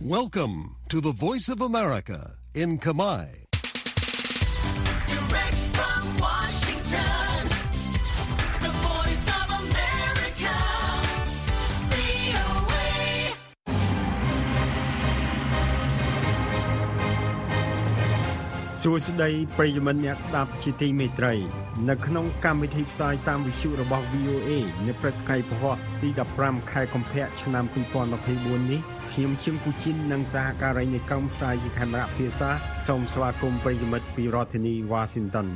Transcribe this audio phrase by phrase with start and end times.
[0.00, 2.20] Welcome to the Voice of America
[2.54, 3.24] in Kamai.
[5.12, 7.34] Direct from Washington,
[8.64, 10.54] the voice of America,
[11.92, 12.86] VOA.
[18.80, 21.34] សួស្តីប្រិយមិត្តអ្នកស្ដាប់ជាទីមេត្រី
[21.88, 24.50] នៅក្នុងកម្មវិធីផ្សាយតាមវិទ្យុរបស់ VOA
[24.86, 26.08] នៅព្រឹកថ្ងៃពហុទី
[26.40, 27.64] 15ខែកុម្ភៈឆ្នាំ
[28.16, 28.82] 2024នេះ
[29.13, 32.49] ខ្ញុំជឹងពូជីននិងសហការីនៃកម្មផ្សាយជាខេមរៈភាសា
[32.87, 35.47] សូមស្វាគមន៍ប្រិយមិត្តពីរដ្ឋធានី Washington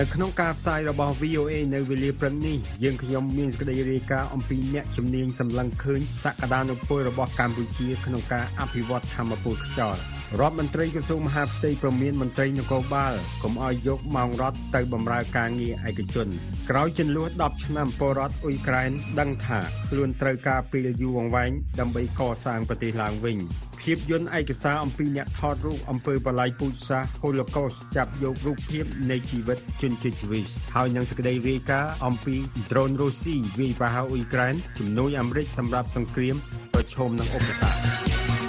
[0.00, 10.00] នៅក្នុងការផ្សាយរបស់ VOA នៅវេលាព្រឹកនេះយើងខ្ញុំមានសេចក្តីរាយការណ៍អំពីអ្នកជំនាញសម្លឹងឃើញសក្តានុពលរបស់កម្ពុជាក្នុងការអភិវឌ្ឍធម្មពលខ្យល់
[10.40, 16.28] រដ្ឋមន្ត្រីក្រសួងមហាផ្ទៃប្រមានមន្ត្រីនគរបាលកុំឲ្យយកម៉ោងរត់ទៅបម្រើការងារឯកជន
[16.70, 23.38] ក្រោយចំនួន10ឆ្នាំពលរដ្ឋអ៊ុយក្រែនដឹងថាខ្លួនត្រូវការពេលយូរអង្វែងដើម្បីកសាងប្រទេសឡើងវិញ
[23.84, 32.36] ភាពយន្តឯកសារអំពីអ្នកថតរូបអំពើបលាយពូជសាសន៍ Holocaust ចាប់យករូបភាពនៃជីវិតជនជាតិជ្វីសហើយនឹងសេចក្តីរាយការណ៍អំពី
[32.70, 36.36] drone រុស្ស៊ីវាយប្រហារអ៊ុយក្រែនជំនួយអាមេរិកសម្រាប់សង្គ្រាម
[36.74, 38.43] ប្រឈមនឹងឧបសគ្គ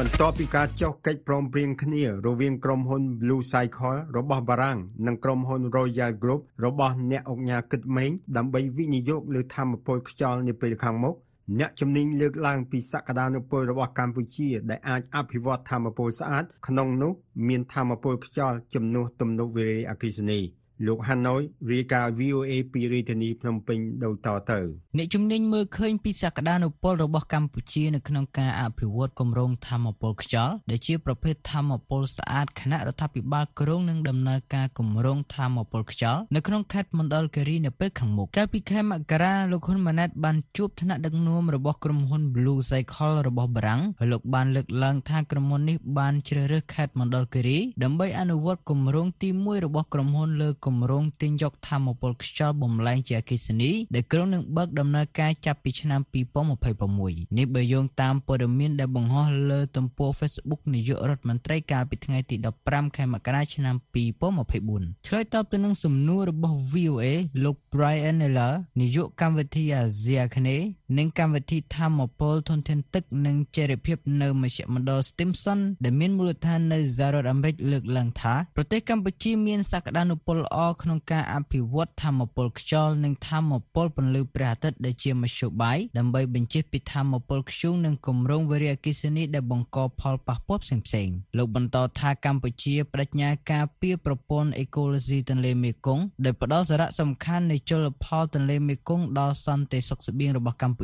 [0.00, 11.14] បន្ទាប់ពីការចុះកិច្ចព្រមព្រៀងគ្នារវាងក្រុមហ៊ុន Blue Cycle របស់បារាំងនិងក្រុមហ៊ុន Royal Group របស់អ្នកអង្គការគិតម៉េងដើម្បីវិនិយោគលើធម្មពលខ្យល់នាពេលខាងមុខ
[11.58, 17.12] អ្នកជំនាញលើកឡើងពីសក្តានុពលរបស់កម្ពុជាដែលអាចអភិវឌ្ឍធម្មពលស្អាតក្នុងនោះ
[17.48, 20.40] មានធម្មពលខ្យល់ជំនួសទំនប់វារីអគ្គិសនី
[20.86, 24.58] លោកហាណូយរាយការណ៍ VOA ពីរាជធានីភ្នំពេញដូចតទៅ
[24.96, 56.00] អ្នកជំនាញមើលឃើញពីសក្តានុពលរបស់កម្ពុជានៅក្នុងការអភិវឌ្ឍគម្រោងធម្មពលខ្យល់ដែលជាប្រភេទធម្មពលស្អាតគណៈរដ្ឋាភិបាលក្រុងនឹងដំណើរការគម្រោងធម្មពលខ្យល់នៅក្នុងខេត្តមណ្ឌលគិរីនៅពេលខាងមុខកាលពីខែមករាលោកហ៊ុនម៉ាណែតបានជួបថ្នាក់ដឹកនាំរបស់ក្រុមហ៊ុន Blue Cycle របស់បារាំងហើយលោកបានលើកឡើងថាក្រុមហ៊ុននេះបានជ្រើសរើសខេត្តមណ្ឌលគិរីដើម្បីអនុវត្តគម្រោងទី1របស់ក្រុមហ៊ុនលើគម្រោងទាញយកធម្មពលខ្យល់បំលែងជាអគ្គិសនីដែលក្រុងនឹងបើកដំណើរការចាប់ពីឆ្នាំ
[56.64, 62.36] 2026នេះបើយោងតាមព័ត៌មានដែលបង្ហោះលើទំព័រ Facebook នាយករដ្ឋមន្ត្រីកាលពីថ្ងៃទី
[62.66, 67.04] 15ខែមករាឆ្នាំ2024ឆ្លើយតបទៅនឹងសំណួររបស់ VOA
[67.44, 70.66] លោក Brian Eller នាយកកម្មវិធីអាស៊ីអាគ្នេយ៍
[70.98, 100.83] និងកម្មវិធីធម្មពលធនធានទឹកនិងចីរភាពនៅមជ្ឈមណ្ឌល Stimson ដែលមានមូលដ្ឋាននៅសហរដ្ឋអាមេរិកលើកឡើងថាប្រទេសកម្ពុជាមានសក្តានុពលល្អក្នុងការអភិវឌ្ឍធម្មពលខ្យល់និងធម្មពលពន្លឺព្រះអាទិត្យដែលជាមធ្យោបាយដើម្បីបញ្ជិះពីធម្មពលខ្យូងនិងគម្រោងវារីអគ្គិសនីដែលបង្កផលប៉ះពាល់ផ្សេងៗលោកបន្តថាកម្ពុជាបដិញ្ញាការពារប្រព័ន្ធអេកូឡូស៊ីទន្លេមេគង្គដែលផ្ដល់សារៈសំខាន់នៃជលផលទន្លេមេគង្គដល់សន្តិសុខស្បៀងរបស់កម្ពុ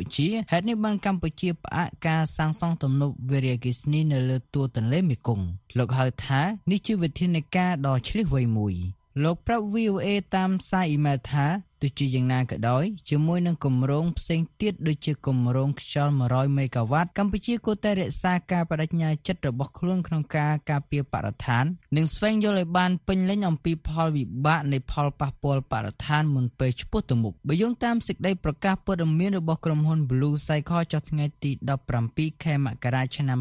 [0.51, 5.45] ហេតុនេះបានកម្ពុជាផ្អាកការសាងសង់ទំនប់វារីអគ្គិសនីនៅលើទួលទន្លេមេគង្គ
[5.77, 6.41] លោកហៅថា
[6.71, 8.75] នេះជាវិធានការដ៏ឆ្លៀសវៃមួយ
[9.23, 11.45] លោកប្រាប់ VOA តាមសារអ៊ីមែលថា
[11.81, 21.65] ទោះជាយ៉ាងណាក៏ដោយជាមួយនឹងគម្រោងផ្សេងទៀតដូចជាគម្រោងខ្យល់100មេហ្គាវ៉ាតកម្ពុជាគួរតែរក្សាការបដិញ្ញាចិត្តរបស់ខ្លួនក្នុងការការពារបរិស្ថាន
[21.97, 31.51] និងស្វែងយល់ឲ្យបានពេញលេញអំពីផលវិបាកនៃផលប៉ះពាល់បរិស្ថានមុនពេលឆ្ពោះទៅមុខបើយោងតាមសេចក្តីប្រកាសព័ត៌មានរបស់ក្រុមហ៊ុន Blue Cycle ចុះថ្ងៃទី
[31.97, 33.39] 17ខែមករាឆ្នាំ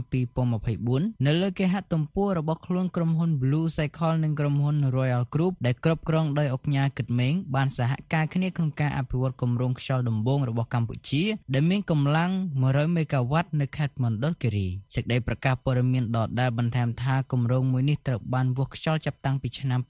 [0.61, 11.23] 2024នៅលើគេហទំព័ររបស់ខ្លួនក្រុមហ៊ុន Blue Cycle និងក្រុមហ៊ុន Royal Group ដែលគ្រប់គ្រងដោយអង្គការគិតមេងបានសហការគ្នាក្នុងការអភិវឌ្ឍគម្រោងខ្យល់ដំបូងរបស់កម្ពុជា
[11.55, 12.31] ដែលមានកម្លាំង
[12.63, 19.81] 100មេហ្គាវ៉ាត់នៅខេត្តមណ្ឌលគិរីសេចក្តីប្រកាសព័ត៌មានដដែលបន្ថែមថាគម្រោងមួយនេះត្រូវបានវាស់ខ្យល់ចាប់តាំងពីឆ្នាំ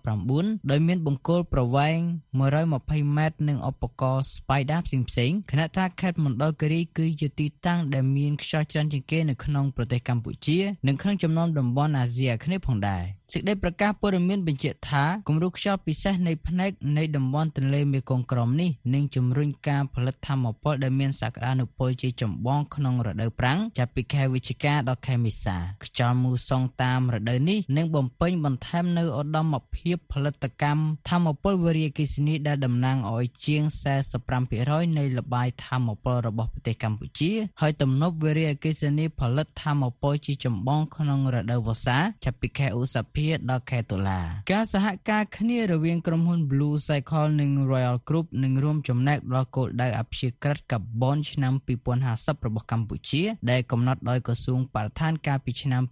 [0.00, 1.98] 2019ដោយមានបង្គោលប្រវែង
[2.58, 33.62] 120ម៉ែត្រនិងឧបករណ៍ Spider ផ្សេងៗខណៈថាខេត្តមណ្ឌលគិរីគឺជាទីតាំងដែលមានខ្យល់ច្រើនជាងគេនៅក្នុងប្រទេសកម្ពុជា និងក្នុងចំណោមតំបន់អាស៊ីអាគ្នេយ៍ផងដែរ សេចក្តីប្រកាសព័ត៌មានបញ្ជាក់ថាគម្រោងខ្យល់ពិសេសនៃផ្នែកនៃតំបន់ទន្លេមេគង្គក្រោមនេះនឹងជំរុញការផលិតធម្មពលដែលមានសក្តានុពលជាចម្បងក្នុងរដូវប្រាំងចាប់ពីខែវិច្ឆិកាដល់ខែមេសាខ្យល់មូសុងតាមរដូវនេះនឹងបំពេញបន្ថែមនៅឧត្តមភាពផលិតកម្មធម្មពលវារីអគ្គិសនីដែលតំណាងឲ្យជាង
[34.30, 44.20] 45%នៃលបាយធម្មពលរបស់ប្រទេសកម្ពុជា ហើយទំនប់វារីអគ្គិសនីផលិតធម្មពលជាចម្បងក្នុងរដូវវស្សាចាប់ពីខែឧសភាភាដល់ខែតុលា
[44.52, 51.52] ការសហការគ្នារវាងក្រុមហ៊ុន Blue Cycle និង Royal Group នឹងរួមចំណែកដល់គោលដៅអព្យាក្រឹតកាបូនឆ្នាំ
[52.00, 55.82] 2050របស់កម្ពុជា ដែលកំណត់ដោយក្រសួងបរិស្ថានកាលពីឆ្នាំ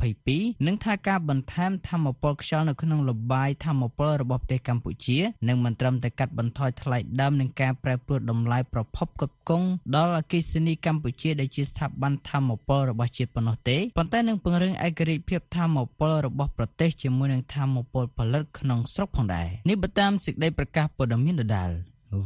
[0.00, 9.66] 2022និងថាការបន្ថែមធម្មពលខ្យល់នៅក្នុងលបាយធម្មពលរបស់ប្រទេសកម្ពុជានឹងមិនត្រឹមតែកាត់បន្ថយថ្លៃដើមនិងការប្រែប្រួលតម្លៃប្រភពផ្គត់ផ្គង់
[9.96, 21.70] ដល់អគ្គិសនីកម្ពុជាដែលជាស្ថាប័នធម្មពលរបស់ជាតិប៉ុណ្ណោះទេប៉ុន្តែនឹងពង្រឹងឯករាជ្យភាពធម្មពលរបស់ប្រទេសជាមួយនឹងធម្មពលផលិតក្នុងស្រុកផងដែរនេះបើតាមសេចក្តីប្រកាសព័ត៌មានដដែល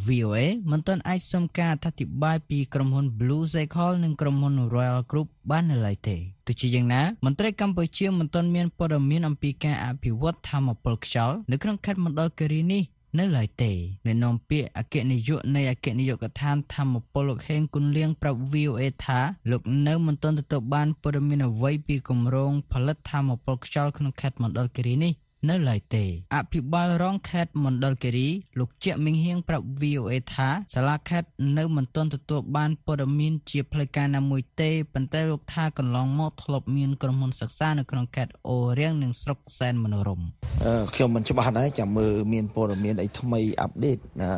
[0.06, 0.38] VOA
[0.70, 6.16] មិនទាន់អាចសុំការអធិប្បាយពីក្រុមហ៊ុន Blue Cycle និងក្រុមហ៊ុន Royal Group បាននៅឡើយទេ
[6.46, 12.82] ទោះជាយ៉ាងណាមន្ត្រីកម្ពុជាមិនទាន់មានព័ត៌មានអំពីការអភិវឌ្ឍធម្មពលខ្យល់នៅក្នុងខេត្តមណ្ឌលគិរីនេះ
[13.18, 13.72] នៅឡើយទេ
[14.06, 19.20] អ្នកនាំពាក្យអគ្គនាយកនៃអគ្គនាយកដ្ឋានធម្មពលលោកហេងគុនលៀងប្រាប់ VOA ថា
[19.50, 25.12] លោកនៅមិនទាន់ទទួលបានព័ត៌មានអ្វីពីគម្រោងផលិតធម្មពលខ្យល់ក្នុងខេត្តមណ្ឌលគិរីនេះ
[25.50, 26.04] នៅឡើយទេ
[26.36, 28.28] អភិបាលរងខេត្តមណ្ឌលគិរី
[28.58, 31.28] លោកជាមីងហៀងប្រាប់ VOA ថាសាលាខេត្ត
[31.58, 40.26] នៅមិនទាន់ទទួលបានព័ត៌មានជាផ្លូវការណាមួយទេប៉ុន្តែលោកថាកន្លងមកធ្លាប់មានក្រុមហ៊ុនសិក្សានៅក្នុងខេត្តអូរៀងនិងស្រុកសែនមនោរម្យ
[40.64, 44.30] អឺខ្ញុំមិនច្បាស់ដែរចាំមើលមានព័ត៌មានអីថ្មីអាប់ដេតអឺ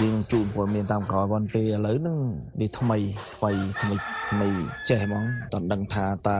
[0.00, 2.18] យើងជូនព័ត៌មានតាមក្រោយប៉ុន្តែពេលឥឡូវហ្នឹង
[2.60, 2.98] វាថ្មី
[3.36, 3.50] ថ្មី
[3.82, 3.94] ថ្មី
[4.30, 4.48] ថ្មី
[4.88, 6.38] ចេះហ្មងតន់ដឹងថាតើ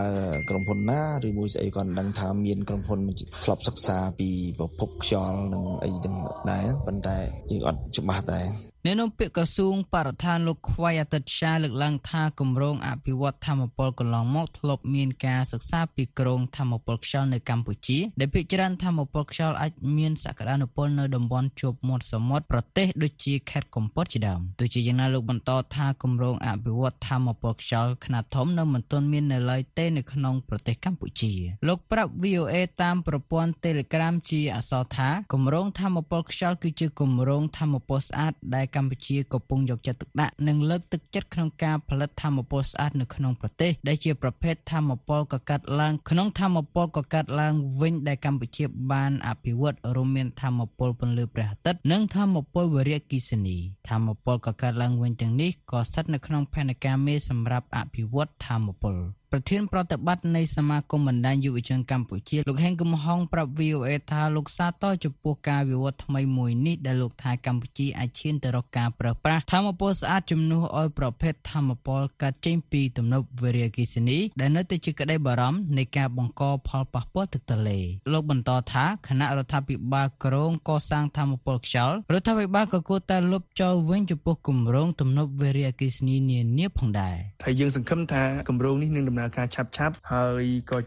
[0.48, 2.98] ក្រុមហ៊ុនណាឬមួយស្អីគាត់ដឹងថាមានក្រុមហ៊ុន
[3.44, 6.16] ធ្លាប់សិក្សាពីប្រភពខ្យល់និងអីទាំង
[6.50, 7.18] ដែរប៉ុន្តែ
[7.50, 8.46] យើងអត់ច្បាស់ដែរ
[8.86, 31.32] អ្នកនាំពាក្យក្រសួងបរិស្ថានលោកខ្វៃអតិតឆាលើកឡើងថាគម្រោងអភិវឌ្ឍធម្មពលកន្លងមកធ្លាប់មានការសិក្សាពីក្រងធម្មពលខ្យល់នៅកម្ពុជាដែលភាគច្រើនធម្មពលខ្យល់អាចមានសក្តានុពលនៅតំបន់ជួបមាត់សមុទ្រប្រទេសដូចជាខេត្តកំពតជាដើមទោះជាយ៉ាងណាលោកបន្តថាគម្រោងអភិវឌ្ឍធម្មពលខ្យល់ខ្នាតធំនៅមិនទាន់មាននៅឡើយទេនៅក្នុងប្រទេសកម្ពុជា
[31.68, 53.56] លោកប្រាប់ VOA តាមប្រព័ន្ធ Telegram ជាអក្សរថាគម្រោងធម្មពលខ្យល់គឺជាគម្រោងធម្មពលស្អាតដែលកម្ពុជាកំពុងយកចិត្តទុកដាក់និងលើកទឹកចិត្តក្នុងការផលិតធម្មពលស្អាតនៅក្នុងប្រទេសដែលជាប្រភេទធម្មពលកកាត់ឡើងក្នុងធម្មពលកកាត់ឡើងវិញដែលកម្ពុជាបានអភិវឌ្ឍរួមមានធម្មពលពន្លឺព្រះអាទិត្យនិងធម្មពលវរៈគិសនី
[53.88, 58.96] ធម្មពលកកាត់ឡើងវិញទាំងនេះក៏ស្ថិតនៅក្នុងផែនការមេសម្រាប់អភិវឌ្ឍធម្មពល
[59.34, 77.78] ប្រធានប្រតិបត្តិនៃសមាគមបណ្ដាញយុវជនកម្ពុជាលោកហេងកំហុងប្រាប់ VOA ថាលោកសាទរចំពោះការវិវត្តថ្មីមួយនេះដែលលោកថាកម្ពុជាអាចឈានទៅរកការប្រើប្រាស់ធម្មពលស្អាតជំនួសឲ្យប្រភេទធម្មពលកាត់ចេញពីទំនប់វារីអគ្គិសនីដែលនៅតែជាក្តីបារម្ភនៃការបង្កផលប៉ះពាល់ទឹកទន្លេ
[78.12, 90.78] លោកបន្តថាគណៈរដ្ឋាភិបាលក្រុងកសាងធម្មពលខ្យល់រដ្ឋាភិបាលក៏គួរតែលុបចោលវិញចំពោះគម្រោងទំនប់វារីអគ្គិសនីនានាផងដែរហើយយើងសង្ឃឹមថាគម្រោងនេះនឹងដំណើរការឆាប់ឆាប់ៗហើយក៏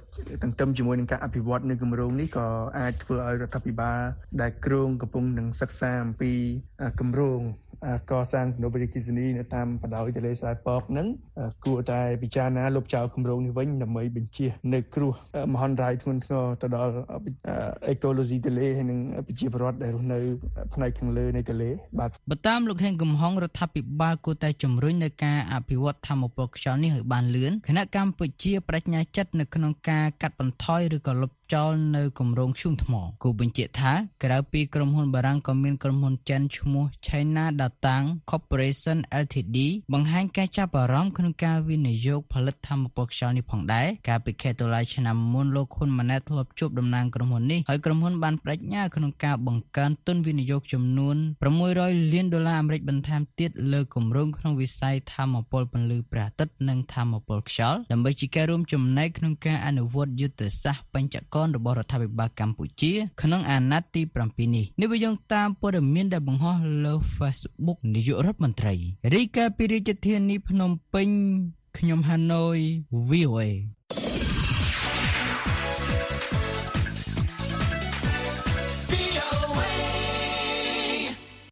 [0.43, 2.47] ទន្ទឹមជាមួយនឹងការអភិវឌ្ឍនៅគម្រោងនេះក៏
[2.79, 4.01] អាចធ្វើឲ្យរដ្ឋាភិបាល
[4.41, 6.31] ដែលគ្រោងកំពុងនឹងសិក្សាអំពី
[6.81, 7.39] អ่าគម្រោង
[7.71, 7.72] អ่า
[8.11, 11.07] កសាងទំនប់វារីអគ្គិសនីនៅតាមបណ្ដោយទន្លេសាបពកហ្នឹង
[11.65, 15.13] គួរតែពិចារណាលុបចោលគម្រោងនេះវិញដើម្បីបញ្ជៀសនៅគ្រោះ
[15.53, 16.93] មហន្តរាយធ្ងន់ធ្ងរទៅដល់
[17.87, 20.19] អេកូឡូស៊ីទន្លេហើយនិងប្រជាពលរដ្ឋដែលរស់នៅ
[20.73, 21.69] ផ្នែកខាងលើនៃទន្លេ
[21.99, 32.93] បាទបើតាមលោកហេងកំហុងរដ្ឋាភិបាលគួរតែជំរុញនៅការអភិវឌ្ឍធម្មពលខ្យល់នេះឲ្យបានលឿនគណៈកម្ពុជាបញ្ញាចិត្តនៅក្នុងការកាត់បន្ថយឬក៏លុបចោលនៅគម្រោងឈូងថ្ម
[33.23, 33.93] គូបញ្ជាក់ថា
[34.23, 39.57] ក្រៅពីក្រុមហ៊ុនបារាំងក៏មានក្រុមហ៊ុនចិនឈ្មោះ China Data Datang Corporation Ltd
[39.93, 51.15] បង្ហាញការចាប់អារម្មណ៍ក្នុងការវិនិយោគផលិតធម្មពលខ្យល់នេះផងដែរកាលពីខែតុលាឆ្នាំមុនលោកហ៊ុនម៉ាណែតធ្លាប់ជួបតំណាងក្រុមហ៊ុននេះហើយក្រុមហ៊ុនបានបដិញ្ញាក្នុងការបង្កើនទុនវិនិយោគចំនួន
[51.63, 67.62] 600លានដុល្លារអាមេរិកបន្ថែមទៀតលើគម្រោងក្នុងវិស័យធម្មពលពន្លឺព្រះអាទិត្យនិងធម្មពលខ្យល់ដើម្បីជាការរួមចំណែកក្នុងការអនុវត្តយុទ្ធសាស្ត្របញ្ចកនរបស់រដ្ឋាភិបាលកម្ពុជា ក្នុងអាណត្តិទី7នេះនេះវាយោងតាមព័ត៌មានដែលបង្ហោះលើ Facebook
[67.95, 68.75] នាយករដ្ឋមន្ត្រី
[69.15, 71.09] រាយការណ៍ពីរាជធានីភ្នំពេញ
[71.77, 72.57] ខ្ញុំហាណូយ
[73.09, 73.41] VOA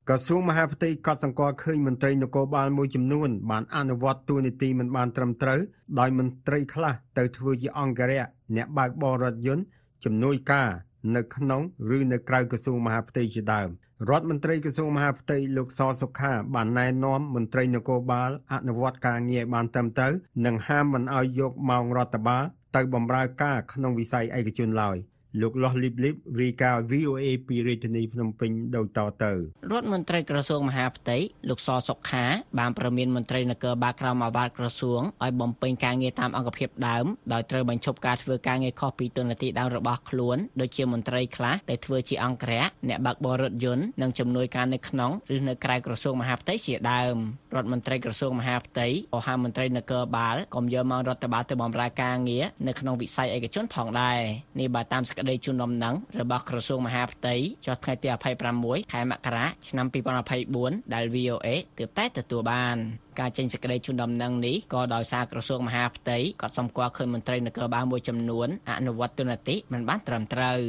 [0.09, 5.59] ក្រសួងមហាផ្ទៃក៏សម្គាល់ឃើញមន្ត្រីនគរបាលមួយចំនួនបានអនុវត្តទូនីតិមិនបានត្រឹមត្រូវ
[5.99, 8.25] ដោយមន្ត្រីខ្លះទៅធ្វើជាអង្គរៈ
[8.55, 9.65] អ្នកបើកបររថយន្ត
[10.03, 10.69] ជំនួយការ
[11.15, 11.61] នៅក្នុង
[11.97, 13.69] ឬនៅក្រៅក្រសួងមហាផ្ទៃជាដើម
[14.09, 20.13] រដ្ឋមន្ត្រីក្រសួងមហាផ្ទៃលោកសសុខាបានណែនាំមន្ត្រីនគរបាលអនុវត្តការងារឲ្យបានត្រឹមត្រូវ
[20.45, 22.43] និងហាមមិនឲ្យយកម៉ោងរដ្ឋបាល
[22.75, 24.97] ទៅបម្រើការក្នុងវិស័យឯកជនឡើយ
[25.39, 29.31] លោកលាស់លីបលីបរាយការណ៍ VOA ពីរាជធានីភ្នំពេញដូចតទៅ
[29.71, 31.17] រដ្ឋមន្ត្រីក្រសួងមហាផ្ទៃ
[31.49, 32.25] លោកសសុខា
[32.59, 47.15] បានប្រមានមន្ត្រីនគរបាលក្រមអាវ៉ាត់ក្រសួងឲ្យបំពេញការងារតាមអង្គភាពដើមដោយត្រូវបញ្ឈប់ការធ្វើការងារខុសពីទូនាទីដើមរបស់ខ្លួនដូចជាមន្ត្រីខ្លះដែលធ្វើជាអង្គរៈអ្នកបើកបររថយន្តនិងជំនួយការនៅក្នុងឬនៅក្រៅក្រសួងមហាផ្ទៃជាដើម
[47.55, 54.19] រដ្ឋមន្ត្រីក្រសួងមហាផ្ទៃអហាមន្ត្រីនគរបាលកុំយកមករដ្ឋបាលទៅបម្រើការងារនៅក្នុងវិស័យឯកជនផងដែរ
[54.59, 57.35] នេះបើតាមសេចក្តីជូនដំណឹងរបស់ក្រសួងមហាផ្ទៃ
[57.65, 58.07] ចុះថ្ងៃទី
[58.49, 59.87] 26ខែមករាឆ្នាំ
[60.39, 61.47] 2024ដែល VOA
[61.79, 62.75] ទើបតែទទួលបាន
[63.19, 70.59] ការចេញសេចក្តីជូនដំណឹងនេះក៏ដោយសារក្រសួងមហាផ្ទៃក៏សម្គាល់ឃើញមន្ត្រីនគរបាលមួយចំនួនអនុវត្តទូនាទីមិនបានត្រឹមត្រូវ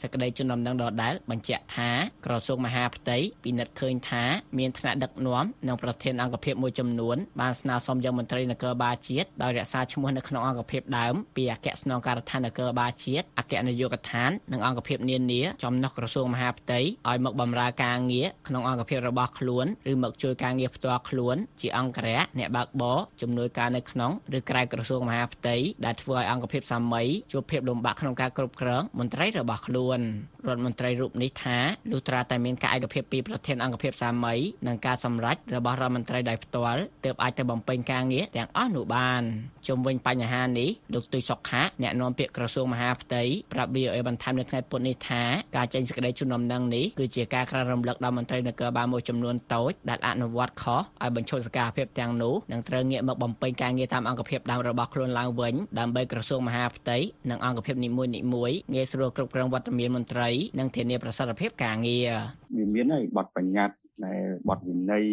[0.00, 1.90] សេចក្តីជូនដំណឹងដដែលបញ្ជាក់ថា
[2.26, 4.24] ក្រសួងមហាផ្ទៃពិនិត្យឃើញថា
[4.58, 30.00] មានថ្នាក់ដឹកនាំនិងប្រធានអង្គភិបមួយចំនួនបានស្នើសុំយកមន្ត្រីនគរបាលជាតិដោយរក្សាឈ្មោះនៅក្នុងអង្គភិបដើមពីអគ្គស្នងការដ្ឋាននគរបាលជាតិអគ្គនាយកដ្ឋាននិងអង្គភិបនានាចំណុះក្រសួងមហាផ្ទៃឲ្យមកបម្រើការងារក្នុងអង្គភិបរបស់ខ្លួនឬមកជួយការងារផ្ទាល់ខ្លួនជាអង្គរៈអ្នកបើកបរជំនួយការនៅក្នុងឬក្រៅក្រសួងមហាផ្ទៃដែលធ្វើឲ្យអង្គភិបសាមីជួបភាពលំបាកក្នុងការគ្រប់គ្រងមន្ត្រីរបស់ខ្លួនวน
[30.48, 31.58] រដ្ឋមន្ត្រីរូបនេះថា
[31.90, 34.34] លុះត្រាតែមានការឯកភាពពីប្រធានអង្គភិបសាមី
[34.66, 39.22] និងការសម្រេចរបស់រដ្ឋមន្ត្រីដោយផ្ទាល់ទើបអាចទៅបំពេញការងារទាំងអស់នោះបាន
[39.68, 45.22] ជុំវិញបញ្ហានេះលោកទុយសុខាអ្នកនាំពាក្យក្រសួងមហាផ្ទៃប្រាប់ VOA បន្ថែមនៅថ្ងៃពុធនេះថា
[45.56, 56.96] ការចេញសេចក្តីជូនដំណឹងនេះគឺជាការក្រើនរំលឹកដល់មន្ត្រីនគរបាលមួយចំនួនតូចដែលអនុវត្តខុសឲ្យបញ្ឈប់សកម្មភាពទាំងនោះនឹងត្រូវងាកមកបំពេញការងារតាមអង្គភាពដើមរបស់ខ្លួនឡើងវិញដើម្បីក្រសួងមហាផ្ទៃ
[57.30, 60.28] និងអង្គភាពនីមួយៗងាយស្រួលគ្រប់គ្រងវត្តមានមន្ត្រី
[60.58, 62.10] និងធានាប្រសិទ្ធភាពការងារ
[62.56, 63.76] វាមានហើយបទបញ្ញត្តិ
[64.06, 65.04] ដែលបទវិន័យ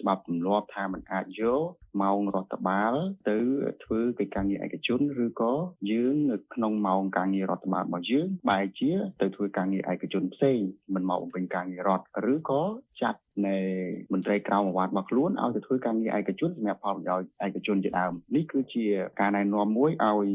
[0.00, 1.62] ច្បាប់ទម្លាប់ថាมันអាចយក
[2.00, 2.94] ម៉ោងរដ្ឋបាល
[3.30, 3.36] ទៅ
[3.84, 5.52] ធ្វើកិច្ចការងារឯកជនឬក៏
[5.90, 10.58] យើងនៅក្នុងម៉ោងការងាររដ្ឋបាលរបស់យើងបែរជាទៅធ្វើការងារឯកជនផ្សេង
[10.94, 12.62] មិនមកបំពេញការងាររដ្ឋឬក៏
[13.02, 13.56] ចាត់នៃ
[14.12, 18.84] មន្ត្រីក្រមអាវ៉ាត់របស់ខ្លួនឲ្យទៅធ្វើការងារឯកជនសម្រាប់ផលប្រយោជន៍ឯកជនជាដើមនេះគឺជា
[19.20, 20.28] ការណែនាំមួយឲ្យ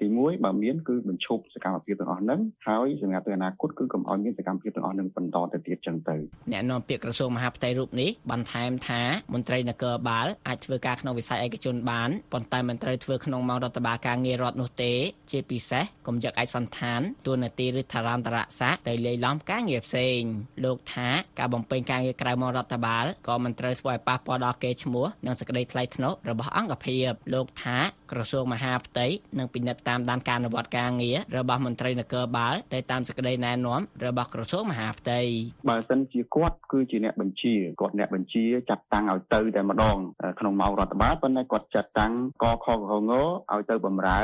[0.00, 6.16] ទី1បើមានគឺបញ្ឈប់សកម្មភាពទាំងអស់ហ្នឹងហើយសម្រាប់ទៅអនាគតគឺកុំឲ្យមានសកម្មភាពទាំងអស់ហ្នឹងបន្តទៅទៀតចឹងទៅ
[6.52, 9.02] អ្នកនាំពាក្យក្រសួងមហាផ្ទៃរូបនេះបន្ថែមថា
[9.34, 14.92] មន្ត្រីនគរបាលអាចធ្វើការក្នុងវិស័យឯកជនបានប៉ុន្តែមិនត្រូវធ្វើក្នុងម៉ោងរដ្ឋបាលការងាររដ្ឋនោះទេ
[15.30, 20.18] ជាពិសេសកុំយកឯកសន្តានទួនាទីឬថារន្តរស័ក្តិទៅលាយឡំការងារផ្សេង
[20.64, 27.78] លោកថាការបំពេញការងារក្រៅម៉ោងរដ្ឋបាលក៏មិនត្រូវធ្វើឲ្យប៉ះពាល់ដល់កេរ្តិ៍ឈ្មោះនិងសេចក្តីថ្លៃថ្នូររបស់អង្គភាពលោកថា
[28.12, 29.06] ក្រសួងមហាផ្ទៃ
[29.38, 35.20] នឹងពិនិត្យតាមដានការអនុវត្តការងាររបស់មន្ត្រីនគរបាលទៅតាមសេចក្តីណែនាំរបស់ក្រសួងមហាផ្ទៃ
[35.68, 39.96] បើសិនជាគាត់គឺជាអ្នកបញ្ជាគាត់អ្នកបញ្ជាចាត់តាំងឲ្យទៅតែម្ដង
[40.40, 42.12] ក្នុងម៉ោងរដ្ឋបាលប៉ុន្តែគាត់ចាត់តាំង
[42.42, 42.78] កខក
[43.10, 43.12] ង
[43.52, 44.20] ឲ្យទៅបម្រើ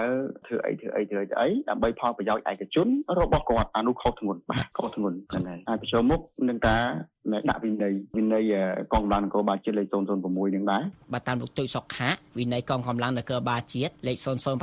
[0.47, 2.89] ធ្វើអីធ្វើអីធ្វើអីដើម្បីផលប្រយោជន៍ឯកជន
[3.21, 6.83] របស់គាត់អានោះខុសធ្ងន់បាទខុសធ្ងន់ហ្នឹងហើយហើយប្រជុំមុខនឹងការ
[7.49, 8.55] ដាក់វិន័យវិន័យ
[8.93, 12.09] កងកម្លាំងនគរបាលជាតិលេខ006នឹងដែរបើតាមលោកទុយសុខា
[12.39, 14.17] វិន័យកងកម្លាំងនគរបាលជាតិលេខ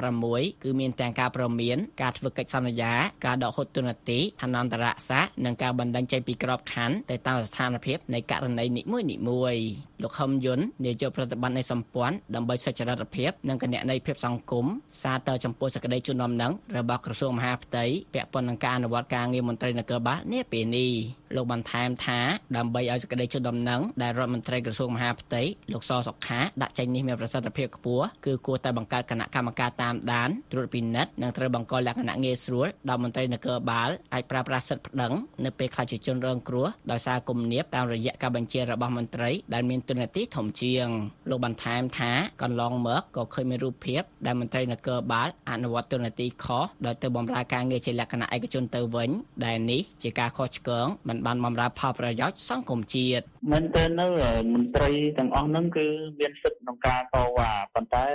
[0.10, 2.94] 006គឺមានទាំងការប្រមានការធ្វើកិច្ចសន្យា
[3.26, 9.64] ការដកហូតទុននទីឋានន្តរស័ក្តិនិងការបណ្ដឹងចេញពីក្របខ័ណ្ឌទៅតាមស្ថានភាពនៃករណីនីមួយនីមួយៗ
[10.04, 14.66] លោកហឹមយុននាយកប្រតិបត្តិនៃសម្ព័ន្ធដើម្បីសុចរិតភាពនិងគណនេយ្យភាពសង្គម
[15.04, 20.92] សារតចំពោះសេចក្តីជូនដំណឹងរបស់ក្រសួងមហាផ្ទៃពាក់ព័ន្ធនឹងការអនុវត្តការងារមន្ត្រីនគរបាលនាពេលនេះ
[21.36, 22.20] លោកបន្ថែមថា
[22.58, 25.42] ដើម្បីឲ្យសេចក្តីជូនដំណឹងដែលរដ្ឋមន្ត្រីក្រសួងមហាផ្ទៃ
[25.74, 35.14] លោកសសុខាដាក់ចេញនេះមានប្រសិទ្ធភាពខ្ពស់គឺគួរតែបង្កើតគណៈកម្មការតាមដានត្រួតពិនិត្យនិងត្រូវបង្កលក្ខណៈងាយស្រួលដល់មន្ត្រីនគរបាលអាចប្រើប្រាស់សិទ្ធិប្តឹង
[35.46, 40.88] នៅពេលខ្លះជាជនរងគ្រោះដោយសារគំនាបតាមរយៈការបញ្ជារបស់មន្ត្រីដែលមានទូនាទីធំជាង
[41.30, 49.10] លោកបន្ថែមថាកន្លងមកក៏ឃើញមានរូបភាពដែលមន្ត្រីនគរបាលអនុវត្តទូនាទីខុសដោយទៅបម្រើការងារជាលក្ខណៈឯកជនទៅវិញ
[49.46, 54.08] ដែលនេះជាការខុសឆ្គងមិនបានបម្រើផលប្រយោជន៍សង្គមជាតិមែនទែននៅ
[54.54, 55.88] មន្ត្រីទាំងអស់ហ្នឹងគឺ
[56.20, 58.06] មានសិទ្ធិក្នុងការតវ៉ាប៉ុន្តែ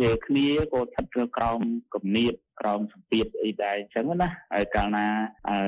[0.00, 1.60] វាគ្នាក៏ស្ថិតនៅក្រោម
[1.94, 5.06] គំនាបក្រោមសម្ពាធអីដែរអញ្ចឹងណាហើយកាលណា
[5.48, 5.58] អឺ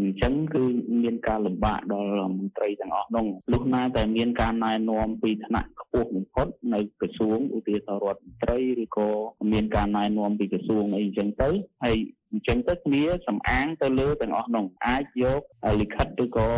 [0.00, 0.62] អញ្ចឹងគឺ
[1.02, 9.08] មានការលំបាកដល់មន្ត្រីទាំងអស់នោះលុះណាតែមានការណែនាំពីថ្នាក់ខ្ពស់បំផុតនៅក្រសួងឧទាហរណ៍រដ្ឋមន្ត្រីឬក៏
[9.52, 11.50] មានការណែនាំពីក្រសួងអីអញ្ចឹងទៅ
[11.84, 11.96] ហើយ
[12.32, 15.40] អញ្ចឹងទៅគ្នាសំអាងទៅលើទាំងអស់នោះអាចយក
[15.80, 16.50] លិខិតឬក៏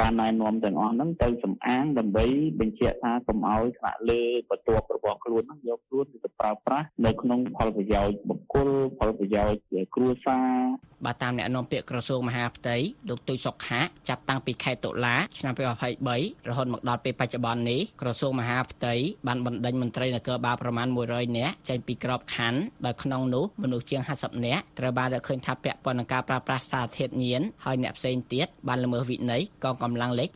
[0.00, 2.24] ការណែនាំទាំងអស់ហ្នឹងទៅសំអាងដើម្បី
[2.60, 9.60] បញ្ជាក់ថាកុំឲ្យថ្នាក់លើបន្ទាប់របស់ខ្លួនហ្នឹងយកខ្លួនទៅប្រើប្រាស់នៅក្នុងផលប្រយោជន៍បុគ្គលផលប្រយោជន៍
[9.94, 12.76] គ្រួសារបាទតាមអ្នកនាំពាក្យក្រសួងមហាផ្ទៃ
[13.08, 15.54] លោកទុយសុខាចាប់តាំងពីខែតុលាឆ្នាំ
[16.00, 18.94] 2023រហូតមកដល់ពេលបច្ចុប្បន្ននេះក្រសួងមហាផ្ទៃ
[19.26, 30.30] បានបណ្ដេញមន្ត្រីនគរបាលប្រមាណ100នាក់ចេញពីក្របខ័ណ្ឌដោយក្នុងនោះមនុស្សជាង50នាក់ត្រូវបានរកឃើញថាពាក់ព័ន្ធនឹងការប្រើប្រាស់សារធាតុញៀនហើយអ្នកផ្សេងទៀតបានល្មើសវិន័យកងកម្លាំងលេខ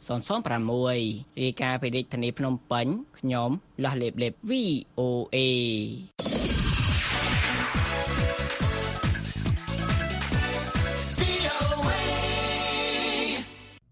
[0.48, 2.86] 006រាយការណ៍ពីរាជធានីភ្នំពេញ
[3.18, 3.50] ខ្ញុំ
[3.82, 5.38] លាស់លេបលេប VOA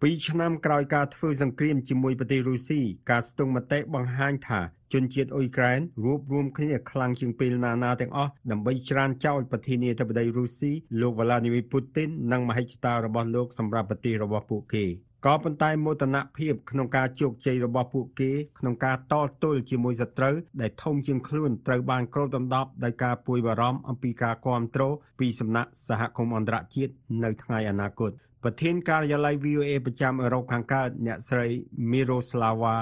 [0.05, 2.81] ពីរឆ្នាំក្រោយការធ្វើសង្គ្រាមជាមួយប្រទេសរុស្ស៊ី
[3.11, 4.61] ការស្ទង់មតិបង្ហាញថា
[4.93, 14.85] ជនជាតិអ៊ុយក្រែនរួបរวมគ្នាខ្លាំងជាងពេលណាណាទាំងអស់ដើម្បីច្រានចោលប្រធានាធិបតីរុស្ស៊ីលោក Vladimir Putin និងមហិច្ឆតារបស់លោកសម្រាប់ប្រទេសរបស់ពួកគេ
[15.27, 26.93] ក៏ប៉ុន្តែមោទនភាពក្នុងការជោគជ័យរបស់ពួកគេក្នុងការតទល់ជាមួយសត្រូវដែលធំជាងខ្លួនត្រូវបានគ្របដណ្ដប់ដោយការពួយបារម្ភអំពីការគ្រប់គ្រងពីសំណាក់សហគមន៍អន្តរជាតិ
[27.25, 28.13] នៅថ្ងៃអនាគត
[28.45, 31.47] ប្រធានការិយាល័យ VOA ប្រចាំអឺរ៉ុបខាងកើតអ្នកស្រី
[31.91, 32.77] Miroslava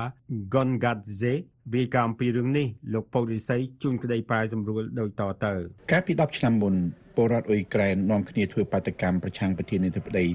[0.54, 1.34] Gongadze
[1.76, 5.52] រាយការណ៍អំពីរឿងនេះលោកពៅរិស័យជួនក្តីប្រែសម្រួលដូចតទៅ
[5.92, 6.74] កាលពី10ឆ្នាំមុន
[7.16, 10.26] ពលរដ្ឋអ៊ុយក្រែននាំគ្នាធ្វើបាតកម្មប្រឆាំងប្រធានាធិបតី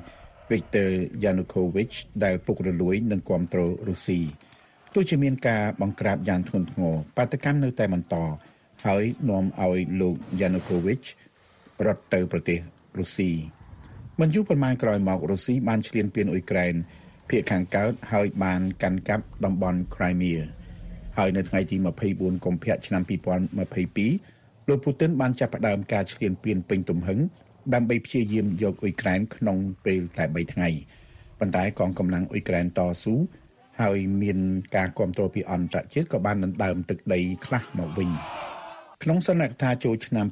[0.51, 0.89] Viktor
[1.23, 4.19] Yanukovych ដែលពុករលួយនិងគាំទ្ររុស្ស៊ី
[4.93, 8.15] ទោះជាមានការបង្ក្រាបយ៉ាងធ្ងន់ធ្ងរបាតកម្មនៅតែបន្ត
[8.85, 11.05] ហើយនាំឲ្យលោក Yanukovych
[11.85, 12.59] រត់ទៅប្រទេស
[12.99, 13.31] រុស្ស៊ី
[14.19, 16.73] មិនយូរប៉ុន្មានក្រោយមករុស្ស៊ីបានឈ្លានពានអ៊ុយក្រែន
[17.29, 20.39] ភាគខាងកើតហើយបានកាន់កាប់តំបន់ Crimea
[21.17, 21.75] ហើយនៅថ្ងៃទី
[22.11, 23.01] 24កុម្ភៈឆ្នាំ
[23.85, 27.19] 2022លោកពូទិនបានចាប់ផ្ដើមការឈ្លានពានពេញទំហឹង
[27.73, 30.69] ដើម្បីព្យាយាមយកអ៊ុយក្រែនក្នុងពេលតែ3ថ្ងៃ
[31.39, 33.15] ប៉ុន្តែកងកម្លាំងអ៊ុយក្រែនតស៊ូ
[33.81, 34.39] ហើយមាន
[34.75, 38.09] ការគ្រប់គ្រងពីអន្តរជាតិក៏បានដណ្ដើមទឹកដីខ្លះមកវិញ
[39.03, 40.25] ក្នុងសន្និដ្ឋានចូលឆ្នាំ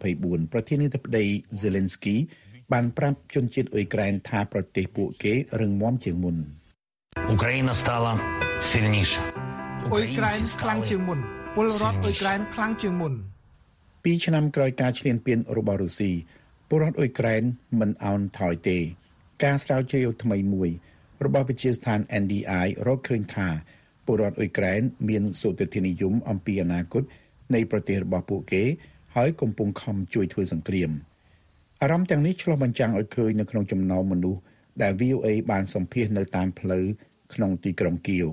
[0.00, 1.24] 2024ប្រធានាធិបតី
[1.62, 2.16] Zelensky
[2.73, 6.37] បានប្រាប់ជនជាតិអ៊ុយក្រែនថាប្រទេសពួកគេរឹងមាំជាងមុន
[7.35, 8.11] Україна стала
[8.69, 9.21] сильніша.
[9.93, 11.19] អ៊ុយក្រែនខ្លាំងជាងមុន
[11.55, 13.13] ពលរដ្ឋអ៊ុយក្រែនខ្លាំងជាងមុន
[14.03, 16.11] ពីរឆ្នាំក្រោយការឈ្លានពានរបស់រុស្ស៊ី
[16.69, 17.43] ពលរដ្ឋអ៊ុយក្រែន
[17.79, 18.77] មិនអោនថយទេ
[19.43, 20.69] ការស្រាវជ្រាវថ្មីមួយ
[21.25, 23.47] របស់វិទ្យាស្ថាន NDI រកឃើញថា
[24.05, 27.03] ពលរដ្ឋអ៊ុយក្រែនមានសុទិដ្ឋិនិយមអំពីអនាគត
[27.53, 28.63] នៃប្រទេសរបស់ពួកគេ
[29.15, 30.91] ហើយកំពុងខំជួយធ្វើសង្គ្រាម
[31.82, 34.40] អារម្មណ៍ទាំងនេះឆ្លុះបញ្ចាំងឲ្យឃើញនៅក្នុងចំណោមមនុស្ស
[34.82, 36.84] ដែល VOA បានសម្ភាសន៍នៅតាមផ្លូវ
[37.34, 38.28] ក្នុងទីក្រុងគៀវ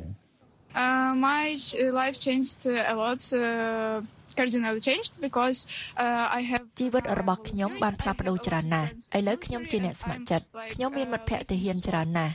[0.86, 3.96] Uh, my ch- life changed uh, a lot, uh,
[4.38, 5.58] cardinally changed because
[6.04, 12.34] uh, I have ជីវិតរបស់ខ្ញុំបានផ្លាស់ប្ដូរច្រើនណាស់ឥឡូវខ្ញុំជាអ្នកស្ម័គ្រចិត្តខ្ញុំមានមិត្តភ័ក្តិទាហានច្រើនណាស់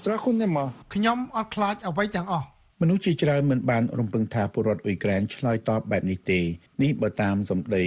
[0.00, 2.46] strachu nema ខ្ញុំអត់ខ្លាចអ្វីទាំងអស់
[2.82, 6.40] មនុស្សជាច្រើនមិនបានរំពឹងថាពលរដ្ឋអ៊ុយក្រែនឆ្លើយតបបែបនេះទេ
[6.82, 7.84] នេះបើតាមសម្ដី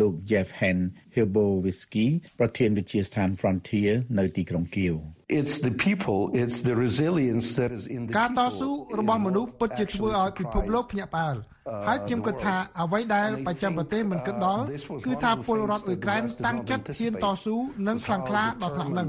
[0.00, 0.78] លោក Jeff Hen
[1.14, 2.06] Hilbowiski
[2.40, 4.94] ប្រធានវិទ្យាស្ថាន Frontier នៅទីក្រុងគៀវ
[5.38, 11.36] It's the people, it's the resilience that is in the ការតស៊ូរបស់មនុស្សពិតជាធ្វើឲ្យពិភពលោកភ្ញាក់ផ្អើល
[11.86, 14.62] ហើយខ្ញុំគិតថាអ្វីដែលបច្ចេកប្រទេសមិនគិតដល់
[15.06, 17.56] គឺថាពលរដ្ឋអ៊ុយក្រែនតាំងចិត្តហ៊ានតស៊ូ
[17.88, 19.08] និងខ្លាំងក្លាដល់ថ្នាក់នឹង